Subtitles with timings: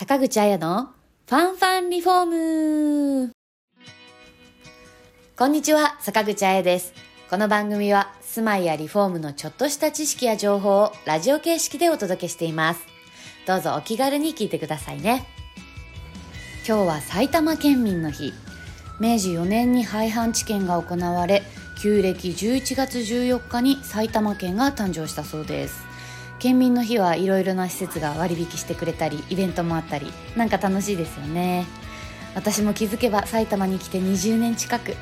[0.00, 0.94] 坂口彩の
[1.28, 3.32] ファンファンリフォーム
[5.36, 6.94] こんにちは、坂口彩です。
[7.28, 12.80] この番組は住まいやリフォームのちょっとした知識や情報をラジオ形式でお届けしています。
[13.46, 15.26] どうぞお気軽に聞いてくださいね。
[16.66, 18.32] 今日は埼玉県民の日。
[19.00, 21.42] 明治4年に廃藩置県が行われ、
[21.82, 25.89] 旧暦11月14日に埼玉県が誕生したそうです。
[26.40, 31.66] 県民の日はいろいろな施設が割引してくれたりイベントもあったりなんか楽しいですよね。
[32.34, 34.94] 私も気づけば埼玉に来て20年近く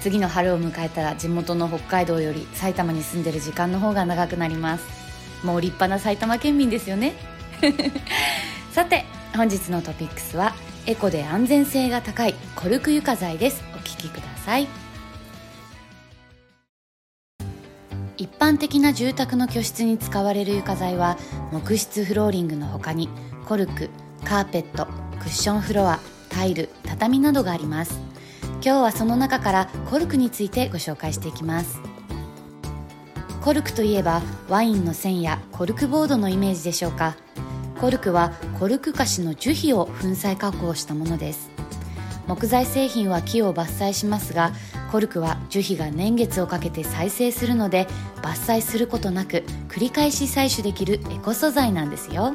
[0.00, 4.86] 次の春を迎えたら地元の北海道より埼玉に住んでる時間の方が長くなります。
[5.44, 7.14] もう立派な埼玉県民ですよね。
[8.70, 10.54] さて本日のトピックスは
[10.86, 13.64] エコで安全性が高いコルク床材です。
[13.74, 14.83] お聞きください。
[18.16, 21.16] 一般的な住宅の居室に使われる床材は
[21.50, 23.08] 木質フローリングの他に
[23.46, 23.90] コルク
[24.24, 24.86] カーペット
[25.18, 27.98] クッションフロアタイル畳などがあります。
[28.64, 31.80] 今日はその中からコルクについてご紹介していきます。
[33.42, 37.16] コルクといえばワインの線やコルクボードのイメージでしょうか。
[37.80, 41.50] コルクはコルク菓子の樹皮を粉砕加工したものです。
[42.26, 44.52] 木材製品は木を伐採しますが
[44.94, 47.88] コルクは樹皮が年月をかけて再生するので
[48.22, 52.32] 伐採することなく繰り返し採取できるエコ素材なんですよ。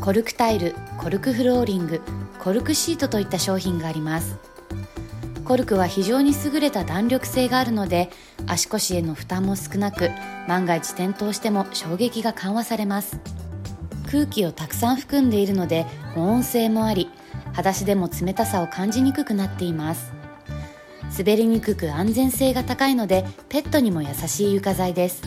[0.00, 2.00] コルクタイルコルクフローリング
[2.40, 4.36] コルクシートといった商品があります。
[5.44, 8.10] コルクは非常に優れた弾力性があるので
[8.48, 10.10] 足腰への負担も少なく
[10.48, 13.20] 万が一転倒しても衝撃が緩和されます。
[14.10, 15.84] 空気をたくさん含んでいるので
[16.16, 17.10] 保温性もあり
[17.52, 20.20] 裸足でも冷たさを感じにくくなっています。
[21.16, 25.22] 滑りにくく安全性が高いのでペットにも優しい床材です。